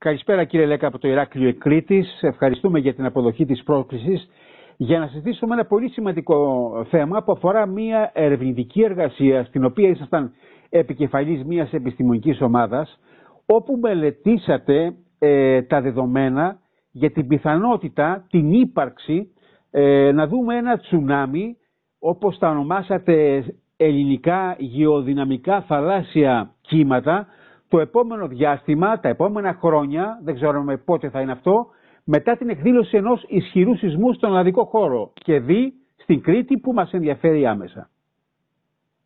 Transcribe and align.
Καλησπέρα 0.00 0.44
κύριε 0.44 0.66
Λέκα 0.66 0.86
από 0.86 0.98
το 0.98 1.08
Ηράκλειο 1.08 1.48
Εκρήτης. 1.48 2.18
Ευχαριστούμε 2.22 2.78
για 2.78 2.94
την 2.94 3.04
αποδοχή 3.04 3.44
της 3.46 3.62
πρόσκλησης 3.62 4.28
για 4.76 4.98
να 4.98 5.06
συζητήσουμε 5.06 5.54
ένα 5.54 5.64
πολύ 5.66 5.88
σημαντικό 5.90 6.70
θέμα 6.90 7.22
που 7.22 7.32
αφορά 7.32 7.66
μια 7.66 8.10
ερευνητική 8.14 8.82
εργασία 8.82 9.44
στην 9.44 9.64
οποία 9.64 9.88
ήσασταν 9.88 10.32
επικεφαλής 10.68 11.44
μιας 11.44 11.72
επιστημονικής 11.72 12.40
ομάδας 12.40 12.98
όπου 13.46 13.76
μελετήσατε 13.80 14.94
ε, 15.18 15.62
τα 15.62 15.80
δεδομένα 15.80 16.58
για 16.90 17.10
την 17.10 17.26
πιθανότητα, 17.26 18.26
την 18.30 18.52
ύπαρξη 18.52 19.30
ε, 19.70 20.12
να 20.12 20.26
δούμε 20.26 20.56
ένα 20.56 20.78
τσουνάμι 20.78 21.56
όπως 21.98 22.38
τα 22.38 22.48
ονομάσατε 22.50 23.44
ελληνικά 23.76 24.56
γεωδυναμικά 24.58 25.60
θαλάσσια 25.62 26.54
κύματα 26.60 27.26
το 27.68 27.80
επόμενο 27.80 28.26
διάστημα, 28.28 29.00
τα 29.00 29.08
επόμενα 29.08 29.54
χρόνια, 29.60 30.20
δεν 30.22 30.34
ξέρουμε 30.34 30.76
πότε 30.76 31.10
θα 31.10 31.20
είναι 31.20 31.32
αυτό, 31.32 31.66
μετά 32.04 32.36
την 32.36 32.48
εκδήλωση 32.48 32.96
ενός 32.96 33.24
ισχυρού 33.28 33.76
σεισμού 33.76 34.12
στον 34.12 34.30
ελλαδικό 34.30 34.64
χώρο 34.64 35.12
και 35.14 35.38
δει 35.38 35.72
στην 35.96 36.22
Κρήτη 36.22 36.58
που 36.58 36.72
μας 36.72 36.92
ενδιαφέρει 36.92 37.46
άμεσα. 37.46 37.90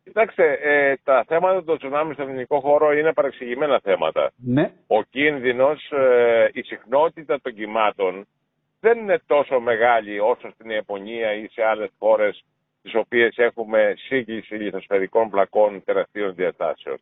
Κοιτάξτε, 0.03 0.59
ε, 0.61 0.95
τα 1.03 1.23
θέματα 1.27 1.63
του 1.63 1.77
τσουνάμι 1.77 2.13
στον 2.13 2.27
ελληνικό 2.27 2.59
χώρο 2.59 2.93
είναι 2.93 3.13
παρεξηγημένα 3.13 3.79
θέματα. 3.83 4.31
Ναι. 4.35 4.71
Ο 4.87 5.03
κίνδυνος, 5.03 5.91
ε, 5.91 6.49
η 6.53 6.61
συχνότητα 6.61 7.41
των 7.41 7.53
κυμάτων 7.53 8.25
δεν 8.79 8.97
είναι 8.99 9.21
τόσο 9.25 9.59
μεγάλη 9.59 10.19
όσο 10.19 10.51
στην 10.51 10.69
Ιαπωνία 10.69 11.33
ή 11.33 11.47
σε 11.47 11.63
άλλες 11.63 11.89
χώρες 11.99 12.43
τις 12.81 12.95
οποίες 12.95 13.37
έχουμε 13.37 13.93
σύγκληση 13.97 14.55
λιθοσφαιρικών 14.55 15.29
πλακών 15.29 15.83
τεραστίων 15.83 16.35
διαστάσεων. 16.35 16.97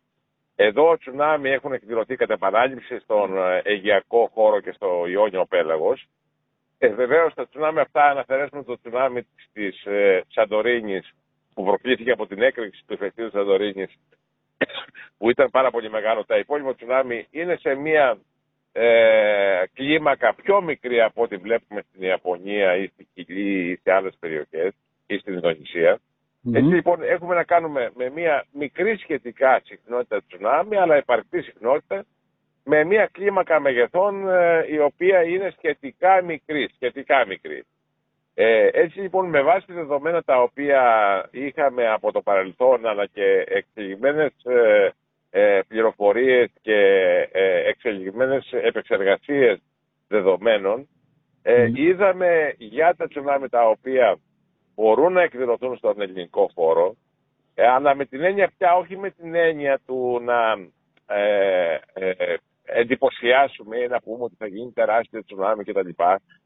Εδώ 0.63 0.97
τσουνάμι 0.97 1.49
έχουν 1.49 1.73
εκδηλωθεί 1.73 2.15
κατά 2.15 2.33
επανάληψη 2.33 2.99
στον 2.99 3.37
ε, 3.37 3.61
Αιγιακό 3.63 4.29
χώρο 4.33 4.59
και 4.59 4.71
στο 4.71 5.05
Ιόνιο 5.07 5.45
Πέλαγος. 5.45 6.07
Ε, 6.77 6.87
Βεβαίως 6.87 7.33
τα 7.33 7.47
τσουνάμι 7.47 7.79
αυτά, 7.79 8.03
αναφερέσουμε 8.03 8.63
το 8.63 8.79
τσουνάμι 8.79 9.27
της 9.53 9.85
ε, 9.85 10.21
Σαντορίνης 10.27 11.13
που 11.53 11.63
προκλήθηκε 11.63 12.11
από 12.11 12.27
την 12.27 12.41
έκρηξη 12.41 12.83
του 12.87 12.93
ηφαιστείου 12.93 13.23
της 13.23 13.33
Σαντορίνης, 13.33 13.89
που 15.17 15.29
ήταν 15.29 15.49
πάρα 15.49 15.71
πολύ 15.71 15.89
μεγάλο. 15.89 16.25
Τα 16.25 16.37
υπόλοιπα 16.37 16.75
τσουνάμι 16.75 17.27
είναι 17.31 17.55
σε 17.55 17.75
μια 17.75 18.17
ε, 18.71 19.63
κλίμακα 19.73 20.33
πιο 20.35 20.61
μικρή 20.61 21.01
από 21.01 21.21
ό,τι 21.21 21.35
βλέπουμε 21.35 21.81
στην 21.89 22.01
Ιαπωνία 22.01 22.75
ή 22.75 22.87
στην 22.87 23.07
Κιλή 23.13 23.71
ή 23.71 23.79
σε 23.83 23.91
άλλες 23.91 24.15
περιοχές 24.19 24.73
ή 25.07 25.17
στην 25.17 25.33
Ινδονησία. 25.33 25.99
Mm-hmm. 26.43 26.55
Έτσι 26.55 26.73
λοιπόν 26.73 27.03
έχουμε 27.03 27.35
να 27.35 27.43
κάνουμε 27.43 27.91
με 27.95 28.09
μια 28.09 28.45
μικρή 28.53 28.97
σχετικά 28.97 29.61
συχνότητα 29.63 30.21
τσουνάμι, 30.27 30.75
αλλά 30.75 30.95
επαρκτή 30.95 31.41
συχνότητα, 31.41 32.05
με 32.63 32.83
μια 32.83 33.09
κλίμακα 33.11 33.59
μεγεθών 33.59 34.29
ε, 34.29 34.65
η 34.69 34.79
οποία 34.79 35.23
είναι 35.23 35.53
σχετικά 35.57 36.23
μικρή. 36.23 36.69
Σχετικά 36.75 37.25
μικρή. 37.27 37.63
Ε, 38.33 38.69
έτσι 38.71 38.99
λοιπόν 38.99 39.29
με 39.29 39.41
βάση 39.41 39.73
δεδομένα 39.73 40.23
τα 40.23 40.41
οποία 40.41 40.81
είχαμε 41.31 41.87
από 41.87 42.11
το 42.11 42.21
παρελθόν 42.21 42.85
αλλά 42.85 43.05
και 43.05 43.43
εξελιγμένες 43.47 44.33
ε, 44.43 44.89
ε, 45.29 45.59
πληροφορίες 45.67 46.49
και 46.61 46.77
ε, 47.31 47.69
εξελιγμένες 47.69 48.51
επεξεργασίες 48.51 49.59
δεδομένων 50.07 50.87
ε, 51.41 51.71
είδαμε 51.73 52.53
για 52.57 52.95
τα 52.97 53.07
τσουνάμι 53.07 53.49
τα 53.49 53.67
οποία 53.67 54.17
μπορούν 54.75 55.13
να 55.13 55.21
εκδηλωθούν 55.21 55.77
στον 55.77 56.01
ελληνικό 56.01 56.49
χώρο, 56.53 56.95
ε, 57.53 57.67
αλλά 57.67 57.95
με 57.95 58.05
την 58.05 58.23
έννοια 58.23 58.51
πια, 58.57 58.75
όχι 58.75 58.97
με 58.97 59.09
την 59.09 59.35
έννοια 59.35 59.79
του 59.85 60.19
να 60.23 60.51
ε, 61.15 61.79
ε, 61.93 62.35
εντυπωσιάσουμε 62.63 63.77
ή 63.77 63.87
να 63.87 64.01
πούμε 64.01 64.23
ότι 64.23 64.35
θα 64.37 64.47
γίνει 64.47 64.71
τεράστιο 64.71 65.23
τσουνάμι 65.23 65.63
κτλ. 65.63 65.89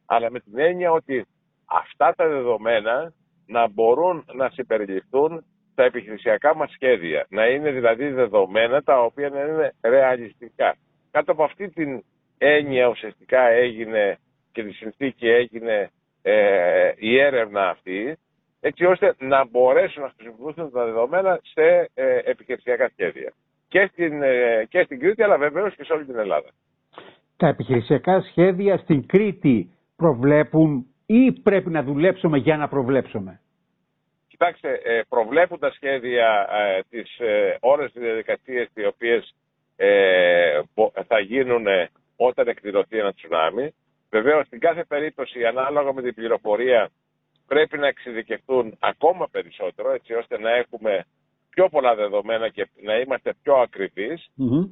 Αλλά 0.06 0.32
με 0.32 0.40
την 0.40 0.60
έννοια 0.60 0.92
ότι 0.92 1.26
αυτά 1.66 2.14
τα 2.16 2.28
δεδομένα 2.28 3.14
να 3.46 3.70
μπορούν 3.70 4.26
να 4.34 4.50
συμπεριληφθούν 4.50 5.46
στα 5.72 5.84
επιχειρησιακά 5.84 6.56
μας 6.56 6.72
σχέδια. 6.72 7.26
Να 7.30 7.46
είναι 7.46 7.72
δηλαδή 7.72 8.08
δεδομένα 8.08 8.82
τα 8.82 9.02
οποία 9.02 9.30
να 9.30 9.40
είναι 9.42 9.74
ρεαλιστικά. 9.82 10.76
Κάτω 11.12 11.32
από 11.32 11.44
αυτή 11.44 11.70
την 11.70 12.04
έννοια 12.38 12.88
ουσιαστικά 12.88 13.48
έγινε 13.48 14.18
και 14.52 14.64
τη 14.64 14.72
συνθήκη 14.72 15.28
έγινε 15.28 15.90
ε, 16.28 16.94
η 16.98 17.20
έρευνα 17.20 17.70
αυτή, 17.70 18.18
έτσι 18.60 18.86
ώστε 18.86 19.16
να 19.20 19.46
μπορέσουν 19.46 20.02
να 20.04 20.12
χρησιμοποιήσουν 20.18 20.72
τα 20.72 20.86
δεδομένα 20.86 21.40
σε 21.44 21.90
ε, 21.94 22.20
επιχειρησιακά 22.24 22.90
σχέδια. 22.90 23.34
Και 23.68 23.90
στην, 23.92 24.22
ε, 24.24 24.66
και 24.70 24.84
στην 24.84 25.00
Κρήτη, 25.00 25.24
αλλά 25.24 25.38
βεβαίως 25.38 25.76
και 25.76 25.84
σε 25.84 25.94
όλη 25.94 26.06
την 26.06 26.18
Ελλάδα. 26.18 26.50
Τα 27.38 27.48
επιχειρησιακά 27.48 28.22
σχέδια 28.22 28.78
στην 28.78 29.06
Κρήτη 29.06 29.70
προβλέπουν 29.96 30.86
ή 31.06 31.32
πρέπει 31.32 31.70
να 31.70 31.84
δουλέψουμε 31.84 32.38
για 32.38 32.58
να 32.58 32.68
προβλέψουμε; 32.68 33.40
Κοιτάξτε, 34.28 34.80
ε, 34.84 35.02
προβλέπουν 35.10 35.60
τα 35.60 35.72
σχέδια 35.72 36.48
ε, 36.52 36.82
τις 36.90 37.20
ε, 37.20 37.58
ώρες 37.60 37.92
της 37.92 38.02
διαδικασίες 38.02 38.70
οι 38.74 38.86
οποίες 38.86 39.36
ε, 39.76 40.62
θα 41.08 41.20
γίνουν 41.20 41.66
όταν 42.16 42.48
εκδηλωθεί 42.48 42.98
ένα 42.98 43.14
τσουνάμι. 43.14 43.74
Βεβαίως, 44.10 44.46
στην 44.46 44.60
κάθε 44.60 44.84
περίπτωση, 44.84 45.46
ανάλογα 45.46 45.94
με 45.94 46.02
την 46.02 46.14
πληροφορία, 46.14 46.90
πρέπει 47.48 47.78
να 47.78 47.88
εξειδικευτούν 47.88 48.78
ακόμα 48.80 49.30
περισσότερο, 49.30 49.92
έτσι 49.92 50.14
ώστε 50.14 50.40
να 50.40 50.50
έχουμε 50.56 51.06
πιο 51.50 51.70
πολλά 51.70 51.96
δεδομένα 51.96 52.50
και 52.50 52.70
να 52.82 53.00
είμαστε 53.00 53.34
πιο 53.44 53.56
ακριβεις 53.56 54.32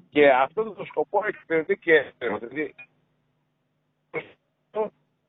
Και 0.09 0.29
αυτό 0.29 0.63
το 0.63 0.85
σκοπό 0.85 1.23
εξυπηρετεί 1.27 1.77
και 1.77 2.03
δηλαδή, 2.17 2.75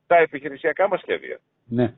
τα 0.07 0.17
επιχειρησιακά 0.17 0.87
μας 0.87 0.99
σχέδια. 0.99 1.39
Ναι. 1.65 1.93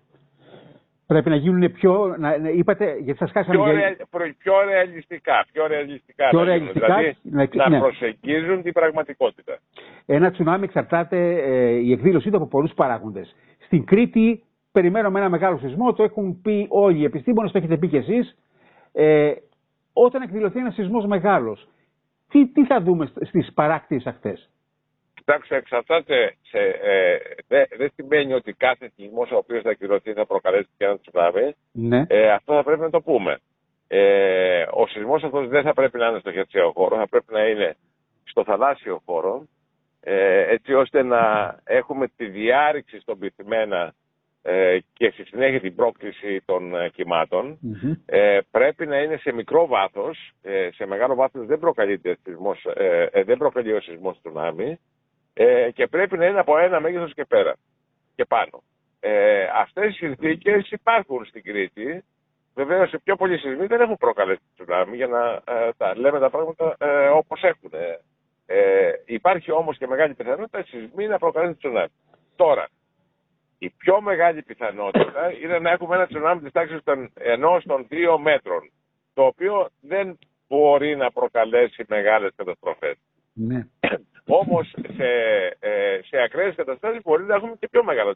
Πρέπει 1.07 1.29
να 1.29 1.35
γίνουν 1.35 1.71
πιο, 1.71 2.15
να, 2.19 2.35
είπατε, 2.55 2.97
γιατί 2.99 3.19
σας 3.19 3.31
χάσαμε... 3.31 3.55
Πιο, 3.55 3.71
ρεα, 3.71 3.95
πιο 4.37 4.53
ρεαλιστικά, 4.65 5.45
πιο 5.51 5.67
ρεαλιστικά, 5.67 6.29
πιο 6.29 6.43
ρεαλιστικά 6.43 6.85
δηλαδή 6.85 7.17
να, 7.55 7.69
ναι. 7.69 7.79
προσεγγίζουν 7.79 8.61
την 8.61 8.73
πραγματικότητα. 8.73 9.57
Ένα 10.05 10.31
τσουνάμι 10.31 10.63
εξαρτάται 10.63 11.17
ε, 11.17 11.69
η 11.69 11.91
εκδήλωσή 11.91 12.29
του 12.29 12.35
από 12.35 12.47
πολλούς 12.47 12.73
παράγοντες. 12.73 13.35
Στην 13.65 13.85
Κρήτη 13.85 14.43
περιμένουμε 14.71 15.19
ένα 15.19 15.29
μεγάλο 15.29 15.57
σεισμό, 15.57 15.93
το 15.93 16.03
έχουν 16.03 16.41
πει 16.41 16.67
όλοι 16.69 16.97
οι 16.97 17.03
επιστήμονες, 17.03 17.51
το 17.51 17.57
έχετε 17.57 17.77
πει 17.77 17.87
και 17.87 17.97
εσείς. 17.97 18.37
Ε, 18.91 19.31
όταν 19.93 20.21
εκδηλωθεί 20.21 20.59
ένας 20.59 20.73
σεισμός 20.73 21.05
μεγάλος, 21.05 21.67
τι, 22.29 22.47
τι 22.47 22.65
θα 22.65 22.81
δούμε 22.81 23.11
στις 23.21 23.53
παράκτιες 23.53 24.05
αυτές. 24.05 24.49
Κοιτάξτε, 25.27 25.55
εξαρτάται. 25.55 26.35
ε, 26.51 27.17
δεν 27.47 27.65
δε 27.77 27.89
σημαίνει 27.95 28.33
ότι 28.33 28.53
κάθε 28.53 28.91
σεισμό 28.95 29.27
ο 29.31 29.35
οποίος 29.35 29.61
θα 29.61 29.69
εκδηλωθεί 29.69 30.13
θα 30.13 30.25
προκαλέσει 30.25 30.67
και 30.77 30.85
ένα 30.85 30.99
τσουνάμι. 30.99 31.55
Ναι. 31.71 32.05
Ε, 32.07 32.31
αυτό 32.31 32.53
θα 32.53 32.63
πρέπει 32.63 32.81
να 32.81 32.89
το 32.89 33.01
πούμε. 33.01 33.39
Ε, 33.87 34.65
ο 34.71 34.87
σεισμός 34.87 35.23
αυτός 35.23 35.47
δεν 35.47 35.63
θα 35.63 35.73
πρέπει 35.73 35.97
να 35.97 36.07
είναι 36.07 36.19
στο 36.19 36.31
χερσαίο 36.31 36.71
χώρο, 36.71 36.95
θα 36.97 37.07
πρέπει 37.07 37.33
να 37.33 37.47
είναι 37.47 37.75
στο 38.23 38.43
θαλάσσιο 38.43 39.01
χώρο, 39.05 39.47
ε, 40.01 40.53
έτσι 40.53 40.73
ώστε 40.73 41.03
να 41.03 41.55
έχουμε 41.63 42.07
τη 42.15 42.25
διάρρηξη 42.25 42.99
στον 42.99 43.19
πυθμένα 43.19 43.93
ε, 44.41 44.77
και 44.93 45.09
στη 45.09 45.23
συνέχεια 45.23 45.59
την 45.59 45.75
πρόκληση 45.75 46.41
των 46.45 46.75
ε, 46.75 46.89
κυμάτων. 46.89 47.57
Ε, 48.05 48.39
πρέπει 48.51 48.85
να 48.85 48.97
είναι 48.97 49.17
σε 49.17 49.31
μικρό 49.31 49.67
βάθος, 49.67 50.31
ε, 50.41 50.69
σε 50.73 50.85
μεγάλο 50.85 51.15
βάθος 51.15 51.45
δεν 51.45 51.59
προκαλεί, 51.59 52.01
σεισμός, 52.23 52.65
ε, 52.75 53.23
δεν 53.23 53.37
προκαλεί 53.37 53.73
ο 53.73 53.81
σεισμός 53.81 54.19
τσουνάμι 54.19 54.79
ε, 55.39 55.71
και 55.71 55.87
πρέπει 55.87 56.17
να 56.17 56.25
είναι 56.25 56.39
από 56.39 56.57
ένα 56.57 56.79
μέγεθος 56.79 57.13
και 57.13 57.25
πέρα 57.25 57.55
και 58.15 58.25
πάνω. 58.25 58.63
Ε, 58.99 59.47
αυτές 59.53 59.93
οι 59.93 59.97
συνθήκες 59.97 60.71
υπάρχουν 60.71 61.25
στην 61.25 61.43
Κρήτη. 61.43 62.03
Βεβαίως 62.55 62.89
σε 62.89 62.99
πιο 63.03 63.15
πολλοί 63.15 63.37
σεισμοί 63.37 63.65
δεν 63.65 63.81
έχουν 63.81 63.97
προκαλέσει 63.97 64.41
τσουνάμι 64.55 64.95
για 64.95 65.07
να 65.07 65.53
ε, 65.53 65.71
τα 65.77 65.97
λέμε 65.97 66.19
τα 66.19 66.29
πράγματα 66.29 66.75
ε, 66.79 67.07
όπως 67.07 67.43
έχουν. 67.43 67.71
Ε, 68.45 68.91
υπάρχει 69.05 69.51
όμως 69.51 69.77
και 69.77 69.87
μεγάλη 69.87 70.13
πιθανότητα 70.13 70.63
σεισμοί 70.63 71.07
να 71.07 71.17
προκαλέσουν 71.17 71.57
τσουνάμι. 71.57 71.91
Τώρα, 72.35 72.67
η 73.57 73.69
πιο 73.69 74.01
μεγάλη 74.01 74.41
πιθανότητα 74.43 75.33
είναι 75.41 75.59
να 75.59 75.69
έχουμε 75.71 75.95
ένα 75.95 76.07
τσουνάμι 76.07 76.41
της 76.41 76.51
τάξης 76.51 76.83
των 76.83 77.11
ενός 77.13 77.63
των 77.63 77.85
δύο 77.89 78.17
μέτρων, 78.19 78.71
το 79.13 79.25
οποίο 79.25 79.69
δεν 79.81 80.17
μπορεί 80.47 80.95
να 80.95 81.11
προκαλέσει 81.11 81.85
μεγάλες 81.87 82.31
καταστροφές. 82.35 82.97
Ναι. 83.37 83.67
Όμως 84.27 84.75
σε, 84.95 85.09
ε, 85.59 85.99
σε 86.03 86.21
ακραίες 86.23 86.55
καταστάσεις 86.55 87.01
μπορεί 87.03 87.23
να 87.23 87.35
έχουμε 87.35 87.55
και 87.59 87.67
πιο 87.71 87.83
μεγάλο 87.83 88.15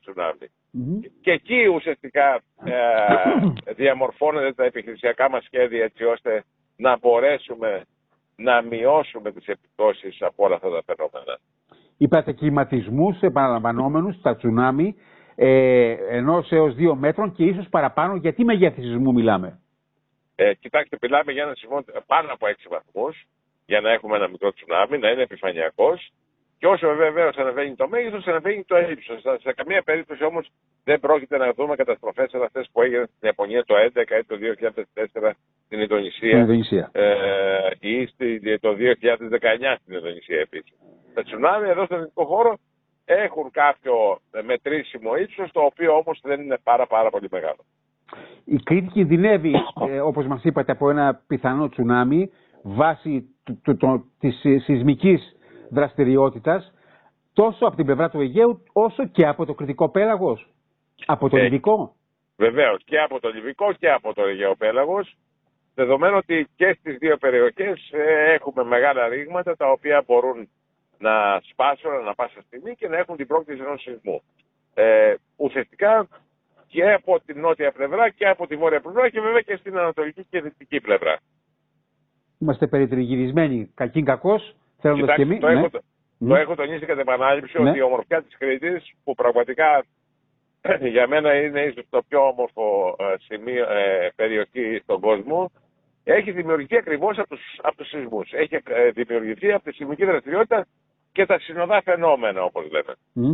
Και 1.22 1.32
εκεί 1.32 1.68
ουσιαστικά 1.68 2.42
ε, 2.64 3.74
διαμορφώνονται 3.80 4.54
τα 4.54 4.64
επιχειρησιακά 4.64 5.30
μας 5.30 5.44
σχέδια 5.44 5.84
έτσι 5.84 6.04
ώστε 6.04 6.44
να 6.76 6.98
μπορέσουμε 6.98 7.84
να 8.36 8.62
μειώσουμε 8.62 9.32
τις 9.32 9.48
επιπτώσεις 9.48 10.22
από 10.22 10.46
όλα 10.46 10.56
αυτά 10.56 10.70
τα 10.70 10.84
φαινόμενα. 10.86 11.40
Είπατε 11.98 12.34
κλιματισμού 12.34 13.18
επαναλαμβανόμενους 13.22 14.16
στα 14.16 14.36
τσουνάμι 14.36 14.96
ε, 15.36 15.96
ενός 16.10 16.52
έως 16.52 16.76
δύο 16.76 16.96
μέτρων 16.96 17.32
και 17.32 17.44
ίσως 17.44 17.68
παραπάνω. 17.70 18.16
Γιατί 18.16 18.44
μεγέθη 18.44 18.82
σεισμού 18.82 19.14
μιλάμε; 19.14 19.60
Ε, 20.36 20.54
κοιτάξτε, 20.54 20.98
μιλάμε 21.02 21.32
για 21.32 21.44
ένα 21.44 21.56
σεισμό 21.56 21.84
πάνω 22.06 22.34
από 22.34 22.48
6 22.48 22.52
βαθμούς 22.70 23.28
για 23.66 23.82
να 23.82 23.92
έχουμε 23.92 24.16
ένα 24.16 24.28
μικρό 24.28 24.54
τσουνάμι, 24.54 24.98
να 24.98 25.10
είναι 25.10 25.22
επιφανειακός 25.22 26.12
Και 26.58 26.68
όσο 26.68 26.96
βεβαίως 26.96 27.36
ανεβαίνει 27.38 27.76
το 27.76 27.88
μέγεθος, 27.88 28.28
ανεβαίνει 28.28 28.64
το 28.64 28.78
ύψο. 28.78 29.20
Σε 29.20 29.54
καμία 29.54 29.82
περίπτωση 29.82 30.24
όμως 30.24 30.48
δεν 30.84 31.00
πρόκειται 31.00 31.38
να 31.38 31.54
δούμε 31.54 31.76
καταστροφές 31.76 32.30
σαν 32.30 32.44
αυτές 32.44 32.70
που 32.72 32.82
έγιναν 32.82 33.06
στην 33.06 33.28
Ιαπωνία 33.28 33.64
το 33.66 33.76
2011 33.76 34.20
ή 34.20 34.26
το 34.26 34.36
2004 35.24 35.32
στην 35.66 35.80
Ινδονησία. 35.80 36.38
Ε, 36.92 37.70
ή 37.80 38.06
το 38.60 38.76
2019 38.76 39.78
στην 39.82 39.94
Ινδονησία 39.96 40.40
επίσης. 40.40 40.74
Τα 41.14 41.24
τσουνάμι 41.24 41.70
εδώ 41.70 41.86
στον 41.86 41.98
ελληνικό 41.98 42.26
χώρο 42.26 42.58
έχουν 43.06 43.52
κάποιο 43.52 44.20
μετρήσιμο 44.44 45.16
ύψος, 45.16 45.52
το 45.52 45.62
οποίο 45.62 45.94
όμως 45.94 46.20
δεν 46.24 46.42
είναι 46.42 46.58
πάρα, 46.64 46.88
πάρα 46.88 47.10
πολύ 47.10 47.28
μεγάλο. 47.32 47.66
Η 48.46 48.56
Κρήτη 48.64 48.88
κινδυνεύει, 48.88 49.54
ε, 49.90 50.00
όπως 50.00 50.26
μας 50.26 50.44
είπατε, 50.44 50.72
από 50.72 50.90
ένα 50.90 51.22
πιθανό 51.28 51.70
τσουνάμι 51.70 52.32
βάσει 52.62 53.36
της 54.20 54.40
σεισμικής 54.64 55.36
δραστηριότητας 55.70 56.74
τόσο 57.34 57.66
από 57.66 57.76
την 57.76 57.86
πλευρά 57.86 58.10
του 58.10 58.22
Αιγαίου 58.22 58.64
όσο 58.74 59.08
και 59.08 59.28
από 59.28 59.46
το 59.46 59.54
κριτικό 59.54 59.90
πέλαγος, 59.90 60.48
από 61.06 61.30
το 61.30 61.38
ε, 61.38 61.42
Λιβικό. 61.42 61.96
Βεβαίως 62.38 62.82
και 62.86 63.00
από 63.00 63.20
το 63.20 63.30
Λιβικό 63.30 63.74
και 63.74 63.92
από 63.92 64.14
το 64.14 64.24
Αιγαίο 64.26 64.56
πέλαγος, 64.56 65.16
δεδομένου 65.76 66.18
ότι 66.18 66.48
και 66.56 66.76
στις 66.80 66.98
δύο 66.98 67.18
περιοχές 67.18 67.90
ε, 67.92 68.34
έχουμε 68.34 68.64
μεγάλα 68.64 69.08
ρήγματα 69.08 69.56
τα 69.56 69.72
οποία 69.72 70.04
μπορούν 70.08 70.50
να 70.98 71.42
σπάσουν 71.50 71.92
ανα 71.92 72.14
πάσα 72.16 72.42
στιγμή 72.42 72.76
και 72.76 72.88
να 72.88 72.98
έχουν 72.98 73.16
την 73.16 73.28
πρόκληση 73.28 73.62
ενός 73.62 73.82
σεισμού. 73.82 74.22
Ε, 74.74 75.14
ουσιαστικά 75.36 76.08
και 76.68 76.92
από 76.94 77.20
την 77.26 77.40
νότια 77.40 77.72
πλευρά 77.72 78.10
και 78.10 78.28
από 78.28 78.48
τη 78.48 78.56
βόρεια 78.56 78.82
πλευρά 78.82 79.10
και 79.10 79.22
βέβαια 79.22 79.42
και 79.42 79.56
στην 79.56 79.78
ανατολική 79.78 80.26
και 80.30 80.42
δυτική 80.42 80.82
πλευρά. 80.82 81.20
Είμαστε 82.42 82.68
περιτριγυρισμένοι 82.68 83.72
κακήν 83.76 84.06
κακός, 84.06 84.56
θέλοντας 84.80 85.16
και 85.16 85.22
εμείς. 85.22 85.40
Το, 85.40 85.48
ναι. 85.48 85.60
έχω, 85.60 85.70
το 86.28 86.36
έχω 86.36 86.56
τονίσει 86.56 86.86
κατά 86.86 87.02
επανάληψη 87.02 87.62
ναι. 87.62 87.70
ότι 87.70 87.78
η 87.78 87.82
ομορφιά 87.82 88.24
της 88.24 88.38
Κρήτης 88.38 88.94
που 89.04 89.14
πραγματικά 89.16 89.86
για 90.94 91.08
μένα 91.08 91.36
είναι 91.36 91.62
ίσως 91.62 91.84
το 91.90 92.02
πιο 92.08 92.28
όμορφο 92.28 92.96
ε, 93.00 93.16
σημείο, 93.18 93.64
ε, 93.72 94.12
περιοχή 94.16 94.80
στον 94.84 95.00
κόσμο 95.00 95.52
έχει 96.04 96.32
δημιουργηθεί 96.32 96.78
ακριβώς 96.78 97.18
από 97.18 97.28
τους, 97.30 97.60
από 97.62 97.76
τους 97.78 97.88
σεισμούς. 97.88 98.32
Έχει 98.32 98.56
ε, 98.56 98.90
δημιουργηθεί 98.90 99.52
από 99.52 99.64
τη 99.64 99.74
σεισμική 99.74 100.06
δραστηριότητα 100.06 100.66
και 101.12 101.26
τα 101.26 101.40
συνοδά 101.40 101.82
φαινόμενα 101.82 102.44
όπως 102.44 102.66
λέμε. 102.72 103.34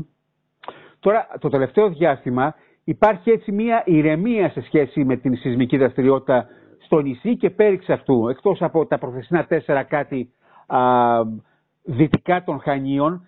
Τώρα 0.99 1.27
το 1.39 1.49
τελευταίο 1.49 1.89
διάστημα 1.89 2.55
υπάρχει 2.83 3.31
έτσι 3.31 3.51
μια 3.51 3.83
ηρεμία 3.85 4.49
σε 4.49 4.61
σχέση 4.61 5.03
με 5.03 5.17
την 5.17 5.37
σεισμική 5.37 5.77
δραστηριότητα 5.77 6.47
στο 6.87 6.99
νησί 6.99 7.37
και 7.37 7.49
πέριξ 7.49 7.89
αυτού, 7.89 8.27
εκτός 8.27 8.61
από 8.61 8.85
τα 8.85 8.97
προθεσινά 8.97 9.45
τέσσερα 9.45 9.83
κάτι 9.83 10.33
α, 10.67 10.79
δυτικά 11.83 12.43
των 12.43 12.59
Χανίων, 12.59 13.27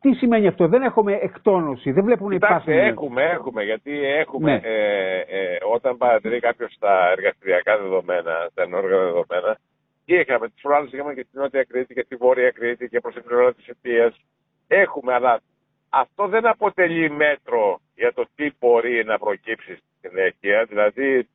τι 0.00 0.12
σημαίνει 0.12 0.46
αυτό, 0.46 0.68
δεν 0.68 0.82
έχουμε 0.82 1.12
εκτόνωση, 1.12 1.92
δεν 1.92 2.04
βλέπουν 2.04 2.28
να 2.28 2.34
υπάρχουν... 2.34 2.72
έχουμε, 2.72 3.22
έχουμε, 3.22 3.62
γιατί 3.62 4.04
έχουμε, 4.04 4.50
ναι. 4.52 4.60
ε, 4.62 5.18
ε, 5.18 5.58
όταν 5.72 5.96
παρατηρεί 5.96 6.40
κάποιος 6.40 6.76
τα 6.78 7.10
εργαστηριακά 7.16 7.78
δεδομένα, 7.78 8.50
τα 8.54 8.62
ενόργα 8.62 8.98
δεδομένα, 8.98 9.58
και 10.04 10.14
είχαμε, 10.14 10.48
τις 10.48 10.62
προάλλες 10.62 10.92
είχαμε 10.92 11.14
και 11.14 11.24
στην 11.28 11.40
Νότια 11.40 11.64
Κρήτη 11.64 11.94
και 11.94 12.02
στη 12.04 12.16
Βόρεια 12.16 12.50
Κρήτη 12.50 12.88
και 12.88 13.00
προς 13.00 13.14
την 13.14 13.24
πλευρά 13.24 13.52
της 13.54 13.68
Αιτίας. 13.68 14.20
Έχουμε, 14.68 15.12
αλλά 15.12 15.40
αυτό 15.88 16.28
δεν 16.28 16.46
αποτελεί 16.46 17.10
μέτρο 17.10 17.80
για 17.94 18.12
το 18.12 18.26
τι 18.34 18.50
μπορεί 18.60 19.04
να 19.04 19.18
προκύψει 19.18 19.76
στη 19.76 20.08
συνέχεια. 20.08 20.64
Δηλαδή, 20.68 21.28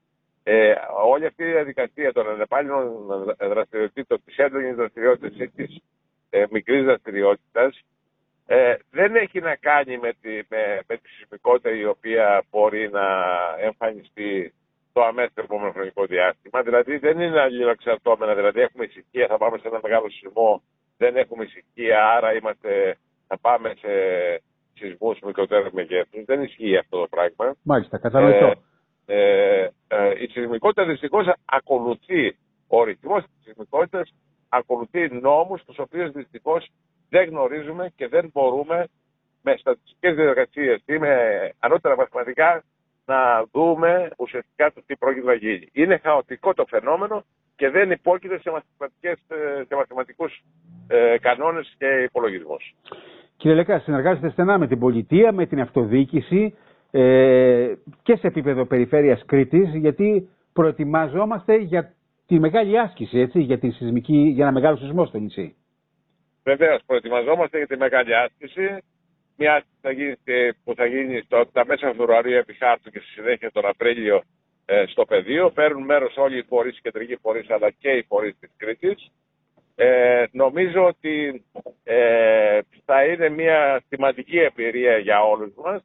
ε, 0.52 0.76
όλη 1.04 1.26
αυτή 1.26 1.44
η 1.44 1.52
διαδικασία 1.52 2.14
των 2.14 2.30
ανεπάλληλων 2.30 3.06
δραστηριοτήτων, 3.40 4.18
της 4.26 4.38
έντονης 4.38 4.76
δραστηριότητας 4.76 5.40
ή 5.40 5.50
της 5.50 5.82
ε, 6.30 6.46
μικρής 6.50 6.84
δραστηριότητας, 6.84 7.80
ε, 8.46 8.76
δεν 8.92 9.16
έχει 9.16 9.40
να 9.40 9.56
κάνει 9.56 9.98
με 9.98 10.12
τη, 10.22 10.30
με, 10.50 10.80
με 10.88 10.98
τη 10.98 11.10
σεισμικότητα 11.10 11.70
η 11.70 11.86
οποία 11.86 12.44
μπορεί 12.52 12.90
να 12.90 13.06
εμφανιστεί 13.60 14.54
το 14.94 15.04
αμέσως 15.04 15.34
επόμενο 15.36 15.72
χρονικό 15.72 16.06
διάστημα. 16.06 16.62
Δηλαδή 16.62 16.98
δεν 16.98 17.20
είναι 17.20 17.40
αλληλοεξαρτώμενα. 17.40 18.36
Δηλαδή 18.36 18.60
έχουμε 18.62 18.86
ησυχία, 18.86 19.28
θα 19.28 19.38
πάμε 19.38 19.58
σε 19.58 19.68
ένα 19.68 19.80
μεγάλο 19.84 20.10
σεισμό, 20.10 20.62
δεν 20.98 21.16
έχουμε 21.16 21.44
ησυχία, 21.44 22.08
άρα 22.08 22.34
είμαστε, 22.34 22.98
θα 23.28 23.38
πάμε 23.38 23.74
σε 23.80 23.90
σεισμούς 24.74 25.20
μικρότερου 25.20 25.70
μεγέθους. 25.72 26.24
Δεν 26.26 26.42
ισχύει 26.42 26.78
αυτό 26.78 27.00
το 27.00 27.08
πράγμα. 27.08 27.56
Μάλιστα, 27.64 27.98
κατανοητό. 27.98 28.46
Ε, 28.46 28.54
ε, 29.12 29.68
ε, 29.88 30.24
η 30.24 30.28
σεισμικότητα 30.28 30.86
δυστυχώς 30.86 31.34
ακολουθεί, 31.46 32.38
ο 32.68 32.84
ρυθμός 32.84 33.24
της 33.24 33.44
σεισμικότητας 33.44 34.14
ακολουθεί 34.50 35.10
νόμους, 35.22 35.64
τους 35.64 35.80
οποίους 35.80 36.12
δυστυχώς 36.12 36.68
δεν 37.10 37.30
γνωρίζουμε 37.30 37.92
και 37.96 38.08
δεν 38.08 38.30
μπορούμε 38.34 38.88
με 39.42 39.56
στατιστικές 39.58 40.16
διαδικασίε 40.16 40.78
ή 40.86 40.98
με 40.98 41.14
ανώτερα 41.60 41.96
μαθηματικά 41.96 42.64
να 43.06 43.46
δούμε 43.52 44.10
ουσιαστικά 44.18 44.72
το 44.72 44.82
τι 44.86 44.96
πρόκειται 44.96 45.26
να 45.26 45.34
γίνει. 45.34 45.70
Είναι 45.72 45.98
χαοτικό 46.04 46.54
το 46.54 46.66
φαινόμενο 46.66 47.24
και 47.56 47.70
δεν 47.70 47.92
υπόκειται 47.92 48.40
σε, 48.40 48.52
σε 49.68 49.76
μαθηματικούς 49.76 50.44
ε, 50.88 51.18
κανόνες 51.18 51.76
και 51.78 51.86
υπολογισμούς. 51.86 52.76
Κύριε 53.38 53.56
Λέκα, 53.56 53.80
συνεργάζεστε 53.80 54.30
στενά 54.30 54.58
με 54.58 54.68
την 54.68 54.80
πολιτεία, 54.80 55.32
με 55.32 55.46
την 55.46 55.60
αυτοδιοίκηση 55.62 56.56
ε, 56.92 57.74
και 58.04 58.16
σε 58.16 58.28
επίπεδο 58.28 58.66
περιφέρειας 58.66 59.26
Κρήτης, 59.26 59.76
γιατί 59.76 60.30
προετοιμαζόμαστε 60.54 61.56
για 61.56 61.94
τη 62.28 62.40
μεγάλη 62.40 62.80
άσκηση, 62.80 63.20
έτσι, 63.20 63.40
για, 63.40 63.60
τη 63.60 63.72
σεισμική, 63.72 64.18
για 64.18 64.44
ένα 64.44 64.54
μεγάλο 64.54 64.78
σεισμό 64.78 65.06
στο 65.06 65.18
νησί. 65.18 65.56
Βεβαίως, 66.44 66.82
προετοιμαζόμαστε 66.86 67.58
για 67.58 67.68
τη 67.68 67.78
μεγάλη 67.78 68.16
άσκηση. 68.16 68.78
Μια 69.38 69.54
άσκηση 69.82 70.58
που 70.64 70.74
θα 70.76 70.86
γίνει 70.86 71.22
στο, 71.22 71.46
τα 71.52 71.66
μέσα 71.66 71.88
Φεβρουαρίου 71.88 72.38
επί 72.38 72.54
χάρτου 72.54 72.90
και 72.90 73.00
στη 73.00 73.10
συνέχεια 73.10 73.52
τον 73.52 73.66
Απρίλιο 73.66 74.22
ε, 74.66 74.84
στο 74.88 75.06
πεδίο. 75.06 75.50
Παίρνουν 75.50 75.84
μέρος 75.84 76.18
όλοι 76.18 76.38
οι 76.38 76.44
φορείς, 76.44 76.78
οι 76.78 76.82
κεντρικοί 76.82 77.16
φορείς 77.16 77.50
αλλά 77.50 77.70
και 77.70 77.90
οι 77.90 78.04
φορείς 78.08 78.36
της 78.40 78.50
Κρήτης. 78.58 79.12
Ε, 79.76 80.26
νομίζω 80.32 80.86
ότι 80.86 81.44
ε, 81.84 82.60
θα 82.86 83.06
είναι 83.06 83.30
μια 83.30 83.82
σημαντική 83.88 84.40
εμπειρία 84.40 84.98
για 84.98 85.22
όλους 85.24 85.54
μας 85.56 85.84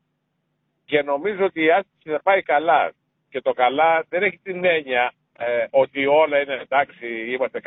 και 0.85 1.03
νομίζω 1.03 1.45
ότι 1.45 1.65
η 1.65 1.71
άσκηση 1.71 2.11
θα 2.11 2.21
πάει 2.23 2.43
καλά. 2.43 2.93
Και 3.29 3.41
το 3.41 3.53
καλά 3.53 4.05
δεν 4.09 4.23
έχει 4.23 4.41
την 4.43 4.65
έννοια 4.65 5.13
ε, 5.39 5.67
ότι 5.71 6.07
όλα 6.07 6.41
είναι 6.41 6.55
εντάξει, 6.63 7.07
είμαστε 7.33 7.61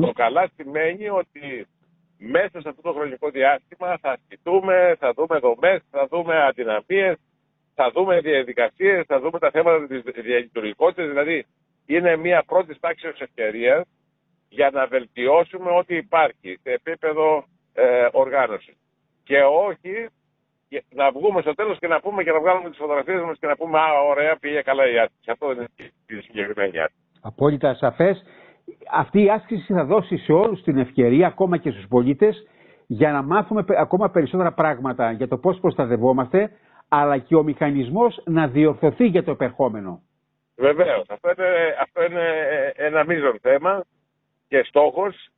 Το 0.00 0.12
καλά 0.12 0.50
σημαίνει 0.56 1.08
ότι 1.08 1.66
μέσα 2.18 2.60
σε 2.60 2.68
αυτό 2.68 2.82
το 2.82 2.92
χρονικό 2.92 3.30
διάστημα 3.30 3.98
θα 4.00 4.10
ασκηθούμε, 4.10 4.96
θα 4.98 5.12
δούμε 5.12 5.38
δομές, 5.38 5.82
θα 5.90 6.06
δούμε 6.06 6.42
αδυναμίες, 6.42 7.16
θα 7.74 7.90
δούμε 7.90 8.20
διαδικασίες, 8.20 9.04
θα 9.06 9.20
δούμε 9.20 9.38
τα 9.38 9.50
θέματα 9.50 9.86
της 9.86 10.02
διαλειτουργικότητας. 10.02 11.08
Δηλαδή 11.08 11.46
είναι 11.86 12.16
μια 12.16 12.42
πρώτη 12.46 12.78
τάξη 12.80 13.12
ευκαιρίας 13.18 13.86
για 14.48 14.70
να 14.70 14.86
βελτιώσουμε 14.86 15.70
ό,τι 15.70 15.96
υπάρχει 15.96 16.58
σε 16.62 16.70
επίπεδο 16.72 17.44
ε, 17.74 18.08
οργάνωσης. 18.12 18.74
Και 19.24 19.42
όχι 19.42 20.08
να 20.94 21.10
βγούμε 21.10 21.40
στο 21.40 21.54
τέλος 21.54 21.78
και 21.78 21.86
να 21.86 22.00
πούμε 22.00 22.22
και 22.22 22.32
να 22.32 22.40
βγάλουμε 22.40 22.68
τις 22.68 22.78
φωτογραφίες 22.78 23.22
μας 23.22 23.38
και 23.38 23.46
να 23.46 23.56
πούμε 23.56 23.78
Α, 23.78 24.00
ωραία, 24.08 24.36
πήγε 24.36 24.60
καλά 24.62 24.90
η 24.90 24.98
άσκηση. 24.98 25.30
Αυτό 25.30 25.46
δεν 25.46 25.56
είναι 25.56 25.90
η 26.06 26.22
συγκεκριμένη 26.22 26.78
άσκηση. 26.78 27.02
Απόλυτα 27.20 27.74
σαφές. 27.74 28.22
Αυτή 28.92 29.22
η 29.22 29.30
άσκηση 29.30 29.72
θα 29.72 29.84
δώσει 29.84 30.16
σε 30.16 30.32
όλους 30.32 30.62
την 30.62 30.78
ευκαιρία, 30.78 31.26
ακόμα 31.26 31.56
και 31.56 31.70
στους 31.70 31.86
πολίτες, 31.88 32.46
για 32.86 33.12
να 33.12 33.22
μάθουμε 33.22 33.64
ακόμα 33.68 34.10
περισσότερα 34.10 34.52
πράγματα 34.52 35.10
για 35.10 35.28
το 35.28 35.38
πώς 35.38 35.58
προστατευόμαστε, 35.60 36.50
αλλά 36.88 37.18
και 37.18 37.36
ο 37.36 37.42
μηχανισμός 37.42 38.22
να 38.24 38.48
διορθωθεί 38.48 39.06
για 39.06 39.24
το 39.24 39.30
επερχόμενο. 39.30 40.02
Βεβαίως. 40.56 41.06
Αυτό 41.08 41.30
είναι, 41.30 41.76
αυτό 41.80 42.04
είναι 42.04 42.24
ένα 42.76 43.04
μείζον 43.04 43.38
θέμα 43.40 43.84
και 44.48 44.62
στόχος 44.62 45.14
ε, 45.14 45.37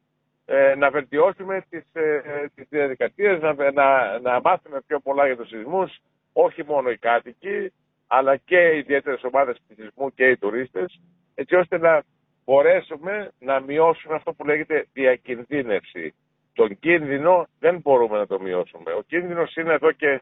να 0.76 0.90
βελτιώσουμε 0.90 1.64
τις, 1.68 1.84
ε, 1.92 2.22
τις 2.54 2.66
διαδικασίες, 2.68 3.40
να, 3.40 3.72
να, 3.72 4.18
να 4.18 4.40
μάθουμε 4.40 4.80
πιο 4.86 5.00
πολλά 5.00 5.26
για 5.26 5.36
τους 5.36 5.48
σεισμούς, 5.48 5.98
όχι 6.32 6.64
μόνο 6.64 6.90
οι 6.90 6.98
κάτοικοι, 6.98 7.72
αλλά 8.06 8.36
και 8.36 8.58
οι 8.58 8.78
ιδιαίτερες 8.78 9.24
ομάδες 9.24 9.56
σεισμού 9.66 10.14
και 10.14 10.28
οι 10.28 10.36
τουρίστες, 10.36 11.00
έτσι 11.34 11.54
ώστε 11.54 11.78
να 11.78 12.02
μπορέσουμε 12.44 13.30
να 13.38 13.60
μειώσουμε 13.60 14.14
αυτό 14.14 14.32
που 14.32 14.44
λέγεται 14.44 14.86
διακινδύνευση. 14.92 16.14
Τον 16.52 16.78
κίνδυνο 16.78 17.46
δεν 17.58 17.78
μπορούμε 17.78 18.18
να 18.18 18.26
το 18.26 18.40
μειώσουμε. 18.40 18.92
Ο 18.92 19.02
κίνδυνος 19.06 19.54
είναι 19.56 19.72
εδώ 19.72 19.92
και 19.92 20.20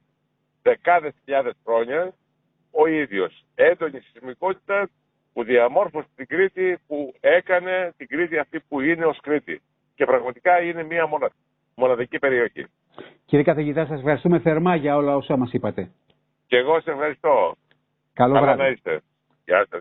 δεκάδες 0.63 1.13
χιλιάδες 1.25 1.55
χρόνια 1.65 2.15
ο 2.71 2.87
ίδιος. 2.87 3.45
Έντονη 3.55 4.01
σεισμικότητα 4.01 4.89
που 5.33 5.45
διαμόρφωσε 5.45 6.09
την 6.17 6.27
Κρήτη, 6.27 6.79
που 6.87 7.15
έκανε 7.21 7.93
την 7.97 8.07
Κρήτη 8.07 8.39
αυτή 8.39 8.61
που 8.69 8.81
είναι 8.81 9.05
ως 9.05 9.21
Κρήτη. 9.21 9.61
Και 9.99 10.05
πραγματικά 10.05 10.63
είναι 10.63 10.83
μια 10.83 11.09
μοναδική 11.75 12.19
περιοχή. 12.19 12.67
Κύριε 13.25 13.45
καθηγητά, 13.45 13.87
σας 13.87 13.99
ευχαριστούμε 13.99 14.39
θερμά 14.39 14.75
για 14.75 14.97
όλα 14.97 15.17
όσα 15.17 15.37
μας 15.37 15.53
είπατε. 15.53 15.91
Και 16.47 16.57
εγώ 16.57 16.81
σε 16.81 16.91
ευχαριστώ. 16.91 17.57
Καλό 18.13 18.41
βράδυ. 18.41 18.59
να 18.61 18.69
είστε. 18.69 19.01
Γεια 19.45 19.67
σας. 19.71 19.81